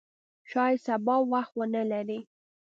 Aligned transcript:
شاید 0.49 0.79
سبا 0.85 1.15
وخت 1.31 1.53
ونه 1.55 1.81
لرې! 1.91 2.19